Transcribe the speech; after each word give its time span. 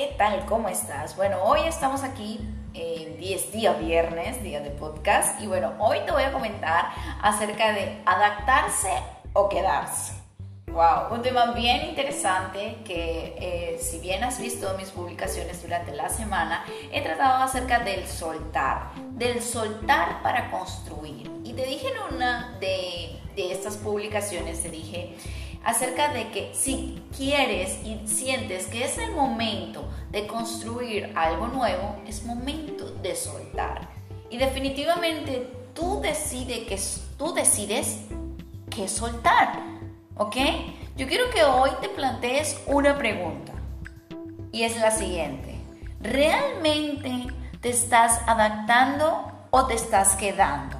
¿qué 0.00 0.14
tal? 0.16 0.46
¿Cómo 0.46 0.70
estás? 0.70 1.14
Bueno, 1.14 1.42
hoy 1.42 1.60
estamos 1.66 2.02
aquí 2.04 2.40
en 2.72 3.18
10 3.18 3.52
días 3.52 3.78
viernes, 3.78 4.42
día 4.42 4.60
de 4.60 4.70
podcast, 4.70 5.38
y 5.42 5.46
bueno, 5.46 5.74
hoy 5.78 5.98
te 6.06 6.12
voy 6.12 6.22
a 6.22 6.32
comentar 6.32 6.88
acerca 7.20 7.74
de 7.74 8.00
adaptarse 8.06 8.94
o 9.34 9.50
quedarse. 9.50 10.14
Wow, 10.72 11.12
un 11.12 11.20
tema 11.20 11.46
bien 11.46 11.88
interesante 11.88 12.76
que 12.84 13.34
eh, 13.40 13.78
si 13.80 13.98
bien 13.98 14.22
has 14.22 14.40
visto 14.40 14.72
mis 14.78 14.90
publicaciones 14.90 15.60
durante 15.62 15.92
la 15.92 16.08
semana, 16.08 16.64
he 16.92 17.02
tratado 17.02 17.42
acerca 17.42 17.80
del 17.80 18.06
soltar, 18.06 18.92
del 19.14 19.42
soltar 19.42 20.22
para 20.22 20.48
construir. 20.52 21.28
Y 21.42 21.54
te 21.54 21.66
dije 21.66 21.88
en 21.88 22.14
una 22.14 22.56
de, 22.60 23.18
de 23.34 23.50
estas 23.50 23.78
publicaciones, 23.78 24.62
te 24.62 24.70
dije, 24.70 25.16
acerca 25.64 26.12
de 26.12 26.30
que 26.30 26.52
si 26.54 27.02
quieres 27.16 27.84
y 27.84 28.06
sientes 28.06 28.66
que 28.66 28.84
es 28.84 28.96
el 28.98 29.10
momento 29.10 29.84
de 30.12 30.28
construir 30.28 31.12
algo 31.16 31.48
nuevo, 31.48 31.96
es 32.06 32.24
momento 32.24 32.86
de 33.02 33.16
soltar. 33.16 33.88
Y 34.30 34.38
definitivamente 34.38 35.50
tú 35.74 36.00
decides 36.00 36.60
que 36.60 36.78
tú 37.18 37.34
decides 37.34 38.02
qué 38.70 38.86
soltar, 38.86 39.79
¿ok? 40.16 40.36
Yo 40.96 41.06
quiero 41.06 41.30
que 41.30 41.42
hoy 41.42 41.70
te 41.80 41.88
plantees 41.88 42.60
una 42.66 42.96
pregunta 42.98 43.52
y 44.52 44.64
es 44.64 44.78
la 44.78 44.90
siguiente. 44.90 45.58
¿Realmente 46.00 47.26
te 47.60 47.70
estás 47.70 48.20
adaptando 48.26 49.32
o 49.50 49.66
te 49.66 49.74
estás 49.74 50.16
quedando? 50.16 50.76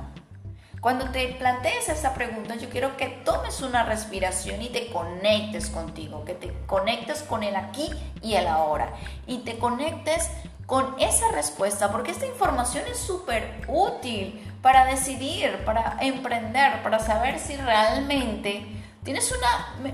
Cuando 0.81 1.11
te 1.11 1.29
plantees 1.35 1.91
esa 1.91 2.15
pregunta, 2.15 2.55
yo 2.55 2.71
quiero 2.71 2.97
que 2.97 3.09
tomes 3.09 3.61
una 3.61 3.85
respiración 3.85 4.63
y 4.63 4.71
te 4.71 4.87
conectes 4.91 5.69
contigo, 5.69 6.25
que 6.25 6.33
te 6.33 6.55
conectes 6.67 7.23
con 7.23 7.43
el 7.43 7.55
aquí 7.55 7.91
y 8.23 8.35
el 8.35 8.47
ahora 8.47 8.95
y 9.27 9.39
te 9.41 9.59
conectes 9.59 10.31
con 10.65 10.95
esa 10.99 11.33
respuesta, 11.33 11.93
porque 11.93 12.13
esta 12.13 12.27
información 12.27 12.85
es 12.91 12.99
súper 12.99 13.61
útil 13.69 14.41
para 14.63 14.87
decidir, 14.87 15.65
para 15.67 15.99
emprender, 16.01 16.83
para 16.83 16.99
saber 16.99 17.39
si 17.39 17.57
realmente 17.57 18.65
Tienes 19.03 19.33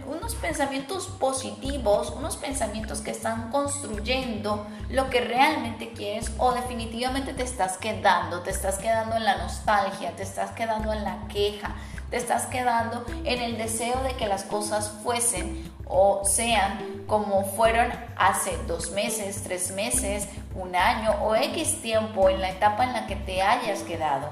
unos 0.09 0.35
pensamientos 0.35 1.07
positivos, 1.07 2.11
unos 2.11 2.37
pensamientos 2.37 3.01
que 3.03 3.13
están 3.13 3.53
construyendo 3.53 4.67
lo 4.91 5.11
que 5.11 5.21
realmente 5.21 5.93
quieres 5.93 6.33
o 6.39 6.53
definitivamente 6.53 7.33
te 7.33 7.45
estás 7.45 7.79
quedando, 7.79 8.41
te 8.41 8.51
estás 8.51 8.79
quedando 8.79 9.15
en 9.15 9.25
la 9.25 9.37
nostalgia, 9.37 10.11
te 10.17 10.25
estás 10.25 10.51
quedando 10.51 10.93
en 10.93 11.05
la 11.05 11.29
queja, 11.29 11.77
te 12.11 12.17
estás 12.17 12.47
quedando 12.47 13.05
en 13.23 13.41
el 13.41 13.57
deseo 13.57 14.03
de 14.03 14.15
que 14.17 14.27
las 14.27 14.43
cosas 14.43 14.93
fuesen 15.05 15.73
o 15.87 16.25
sean 16.25 17.05
como 17.07 17.45
fueron 17.45 17.93
hace 18.17 18.59
dos 18.67 18.91
meses, 18.91 19.45
tres 19.45 19.71
meses, 19.71 20.29
un 20.57 20.75
año 20.75 21.13
o 21.23 21.37
X 21.37 21.81
tiempo 21.81 22.29
en 22.29 22.41
la 22.41 22.51
etapa 22.51 22.83
en 22.83 22.93
la 22.93 23.07
que 23.07 23.15
te 23.15 23.41
hayas 23.41 23.83
quedado. 23.83 24.31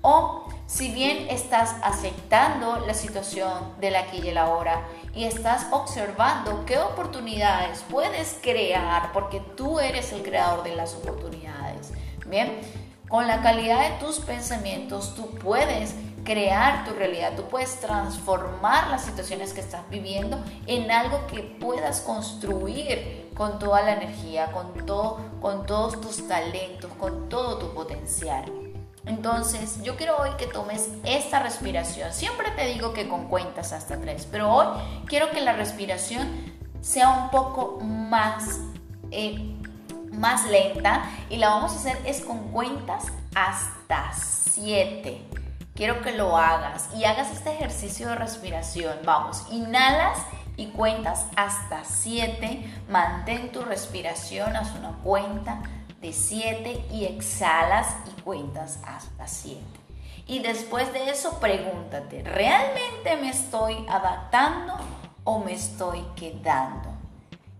O 0.00 0.48
si 0.66 0.90
bien 0.90 1.28
estás 1.30 1.76
aceptando 1.82 2.84
la 2.86 2.94
situación 2.94 3.74
de 3.80 3.90
la 3.90 4.00
aquí 4.00 4.20
y 4.22 4.28
el 4.28 4.38
ahora 4.38 4.82
y 5.14 5.24
estás 5.24 5.66
observando 5.70 6.64
qué 6.66 6.78
oportunidades 6.78 7.84
puedes 7.88 8.38
crear, 8.42 9.12
porque 9.12 9.40
tú 9.56 9.78
eres 9.78 10.12
el 10.12 10.22
creador 10.22 10.64
de 10.64 10.74
las 10.74 10.94
oportunidades. 10.94 11.92
Bien, 12.26 12.60
con 13.08 13.28
la 13.28 13.40
calidad 13.42 13.88
de 13.88 14.04
tus 14.04 14.18
pensamientos 14.18 15.14
tú 15.14 15.30
puedes 15.36 15.94
crear 16.24 16.84
tu 16.84 16.92
realidad, 16.92 17.36
tú 17.36 17.44
puedes 17.44 17.78
transformar 17.78 18.88
las 18.88 19.04
situaciones 19.04 19.52
que 19.52 19.60
estás 19.60 19.88
viviendo 19.88 20.38
en 20.66 20.90
algo 20.90 21.24
que 21.28 21.42
puedas 21.42 22.00
construir 22.00 23.30
con 23.36 23.60
toda 23.60 23.82
la 23.82 23.92
energía, 23.92 24.50
con, 24.50 24.74
todo, 24.84 25.20
con 25.40 25.64
todos 25.66 26.00
tus 26.00 26.26
talentos, 26.26 26.90
con 26.98 27.28
todo 27.28 27.58
tu 27.58 27.72
potencial. 27.72 28.65
Entonces, 29.06 29.80
yo 29.82 29.96
quiero 29.96 30.16
hoy 30.18 30.30
que 30.36 30.46
tomes 30.46 30.90
esta 31.04 31.38
respiración. 31.38 32.12
Siempre 32.12 32.50
te 32.50 32.66
digo 32.66 32.92
que 32.92 33.08
con 33.08 33.28
cuentas 33.28 33.72
hasta 33.72 33.98
tres, 34.00 34.26
pero 34.30 34.52
hoy 34.52 34.66
quiero 35.06 35.30
que 35.30 35.40
la 35.40 35.52
respiración 35.52 36.28
sea 36.80 37.08
un 37.10 37.30
poco 37.30 37.80
más, 37.82 38.58
eh, 39.12 39.56
más 40.10 40.48
lenta 40.50 41.04
y 41.30 41.36
la 41.36 41.50
vamos 41.50 41.72
a 41.72 41.76
hacer 41.76 41.98
es 42.04 42.20
con 42.20 42.50
cuentas 42.50 43.06
hasta 43.34 44.12
siete. 44.12 45.22
Quiero 45.76 46.02
que 46.02 46.12
lo 46.12 46.36
hagas 46.36 46.88
y 46.96 47.04
hagas 47.04 47.30
este 47.30 47.52
ejercicio 47.54 48.08
de 48.08 48.16
respiración. 48.16 48.98
Vamos, 49.04 49.46
inhalas 49.52 50.18
y 50.56 50.66
cuentas 50.68 51.26
hasta 51.36 51.84
siete. 51.84 52.68
Mantén 52.88 53.52
tu 53.52 53.62
respiración, 53.62 54.56
haz 54.56 54.74
una 54.74 54.92
cuenta 55.04 55.60
de 56.06 56.12
7 56.12 56.84
y 56.92 57.04
exhalas 57.04 57.96
y 58.06 58.20
cuentas 58.20 58.78
hasta 58.84 59.26
7. 59.26 59.60
Y 60.28 60.38
después 60.38 60.92
de 60.92 61.10
eso 61.10 61.40
pregúntate, 61.40 62.22
¿realmente 62.22 63.16
me 63.20 63.30
estoy 63.30 63.84
adaptando 63.88 64.74
o 65.24 65.40
me 65.40 65.52
estoy 65.54 66.04
quedando? 66.14 66.90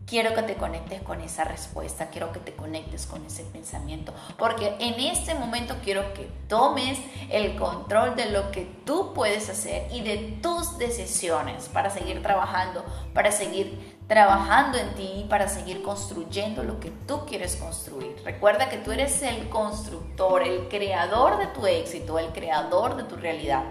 Quiero 0.06 0.32
que 0.32 0.44
te 0.44 0.54
conectes 0.54 1.02
con 1.02 1.20
esa 1.22 1.42
respuesta, 1.42 2.06
quiero 2.10 2.30
que 2.30 2.38
te 2.38 2.54
conectes 2.54 3.06
con 3.06 3.26
ese 3.26 3.42
pensamiento, 3.42 4.14
porque 4.38 4.76
en 4.78 4.94
este 5.00 5.34
momento 5.34 5.74
quiero 5.82 6.14
que 6.14 6.30
tomes 6.46 7.00
el 7.30 7.56
control 7.56 8.14
de 8.14 8.30
lo 8.30 8.52
que 8.52 8.62
tú 8.84 9.12
puedes 9.12 9.48
hacer 9.48 9.88
y 9.92 10.02
de 10.02 10.38
tus 10.40 10.78
decisiones 10.78 11.68
para 11.68 11.90
seguir 11.90 12.22
trabajando, 12.22 12.84
para 13.12 13.32
seguir 13.32 13.95
trabajando 14.06 14.78
en 14.78 14.94
ti, 14.94 15.26
para 15.28 15.48
seguir 15.48 15.82
construyendo 15.82 16.62
lo 16.62 16.78
que 16.78 16.90
tú 16.90 17.26
quieres 17.26 17.56
construir. 17.56 18.16
Recuerda 18.24 18.68
que 18.68 18.78
tú 18.78 18.92
eres 18.92 19.20
el 19.22 19.48
constructor, 19.48 20.42
el 20.42 20.68
creador 20.68 21.38
de 21.38 21.46
tu 21.48 21.66
éxito, 21.66 22.18
el 22.18 22.28
creador 22.28 22.96
de 22.96 23.02
tu 23.02 23.16
realidad. 23.16 23.64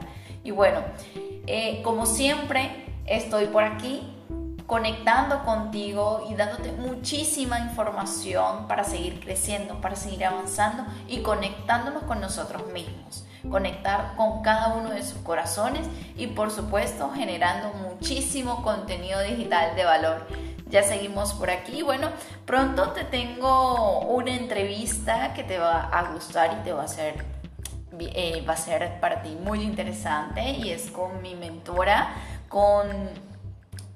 Y 0.44 0.52
bueno, 0.52 0.82
eh, 1.48 1.82
como 1.84 2.06
siempre, 2.06 2.86
estoy 3.06 3.46
por 3.48 3.64
aquí 3.64 4.16
conectando 4.68 5.44
contigo 5.44 6.26
y 6.30 6.34
dándote 6.34 6.72
muchísima 6.72 7.60
información 7.60 8.68
para 8.68 8.84
seguir 8.84 9.20
creciendo, 9.20 9.80
para 9.80 9.96
seguir 9.96 10.26
avanzando 10.26 10.86
y 11.08 11.22
conectándonos 11.22 12.04
con 12.04 12.20
nosotros 12.20 12.66
mismos. 12.68 13.26
Conectar 13.50 14.16
con 14.16 14.42
cada 14.42 14.74
uno 14.74 14.90
de 14.90 15.04
sus 15.04 15.20
corazones 15.20 15.88
y 16.18 16.28
por 16.28 16.50
supuesto 16.50 17.12
generando 17.12 17.72
muchísimo 17.74 18.64
contenido 18.64 19.22
digital 19.22 19.76
de 19.76 19.86
valor. 19.86 20.28
Ya 20.68 20.82
seguimos 20.82 21.34
por 21.34 21.52
aquí. 21.52 21.84
Bueno, 21.84 22.10
pronto 22.48 22.90
te 22.94 23.04
tengo 23.04 24.00
una 24.00 24.36
entrevista 24.36 25.34
que 25.36 25.44
te 25.44 25.60
va 25.60 25.82
a 25.82 26.12
gustar 26.12 26.58
y 26.60 26.64
te 26.64 26.74
va 26.74 26.84
a 26.84 26.88
ser 26.88 27.24
eh, 28.00 28.44
va 28.48 28.54
a 28.54 28.58
ser 28.58 29.00
para 29.00 29.22
ti 29.22 29.38
muy 29.42 29.62
interesante 29.62 30.50
y 30.50 30.72
es 30.72 30.90
con 30.92 31.22
mi 31.22 31.36
mentora, 31.36 32.10
con 32.50 32.88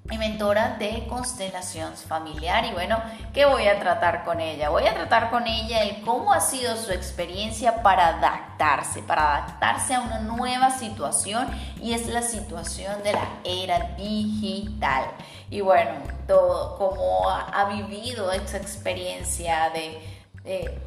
mi 0.10 0.18
mentora 0.18 0.76
de 0.80 1.06
constelación 1.08 1.96
familiar 1.96 2.66
y 2.66 2.72
bueno, 2.72 3.00
¿qué 3.32 3.46
voy 3.46 3.68
a 3.68 3.80
tratar 3.80 4.24
con 4.26 4.40
ella? 4.40 4.70
Voy 4.70 4.88
a 4.88 4.96
tratar 4.96 5.30
con 5.30 5.46
ella 5.46 5.84
el 5.84 6.02
cómo 6.02 6.34
ha 6.34 6.42
sido 6.42 6.76
su 6.78 6.92
experiencia 6.92 7.84
para 7.84 8.08
adaptarse, 8.08 9.04
para 9.04 9.38
adaptarse 9.38 9.94
a 9.94 10.02
una 10.02 10.20
nueva 10.20 10.72
situación 10.72 11.48
y 11.80 11.94
es 11.94 12.08
la 12.08 12.24
situación 12.24 13.04
de 13.04 13.14
la 13.14 13.28
era 13.44 13.96
digital. 13.98 15.06
Y 15.52 15.62
bueno, 15.62 15.92
todo 16.28 16.76
cómo 16.78 17.30
ha, 17.30 17.66
vivido 17.66 18.32
esa 18.32 18.58
experiencia 18.58 19.70
de 19.70 20.02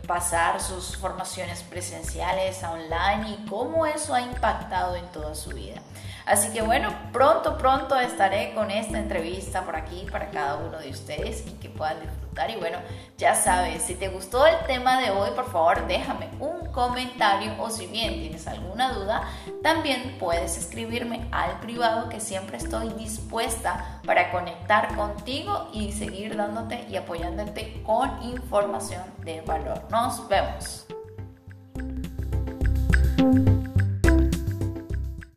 pasar 0.08 0.60
sus 0.60 0.96
formaciones 0.96 1.62
presenciales 1.62 2.64
a 2.64 2.72
online 2.72 3.30
y 3.30 3.48
cómo 3.48 3.86
eso 3.86 4.14
ha 4.14 4.20
impactado 4.20 4.96
en 4.96 5.06
toda 5.12 5.36
su 5.36 5.50
vida. 5.50 5.80
Así 6.32 6.48
que 6.48 6.62
bueno, 6.62 6.88
pronto, 7.12 7.58
pronto 7.58 7.94
estaré 8.00 8.54
con 8.54 8.70
esta 8.70 8.98
entrevista 8.98 9.66
por 9.66 9.76
aquí 9.76 10.06
para 10.10 10.30
cada 10.30 10.56
uno 10.56 10.78
de 10.78 10.88
ustedes 10.88 11.44
y 11.46 11.50
que 11.60 11.68
puedan 11.68 12.00
disfrutar. 12.00 12.50
Y 12.50 12.56
bueno, 12.56 12.78
ya 13.18 13.34
sabes, 13.34 13.82
si 13.82 13.96
te 13.96 14.08
gustó 14.08 14.46
el 14.46 14.56
tema 14.66 14.98
de 14.98 15.10
hoy, 15.10 15.28
por 15.32 15.52
favor 15.52 15.86
déjame 15.86 16.30
un 16.40 16.72
comentario 16.72 17.52
o 17.58 17.68
si 17.68 17.86
bien 17.86 18.14
tienes 18.14 18.46
alguna 18.46 18.94
duda, 18.94 19.28
también 19.62 20.16
puedes 20.18 20.56
escribirme 20.56 21.28
al 21.32 21.60
privado 21.60 22.08
que 22.08 22.18
siempre 22.18 22.56
estoy 22.56 22.88
dispuesta 22.94 24.00
para 24.06 24.30
conectar 24.30 24.96
contigo 24.96 25.68
y 25.74 25.92
seguir 25.92 26.34
dándote 26.34 26.86
y 26.88 26.96
apoyándote 26.96 27.82
con 27.82 28.22
información 28.22 29.02
de 29.18 29.42
valor. 29.42 29.82
Nos 29.90 30.26
vemos. 30.28 30.86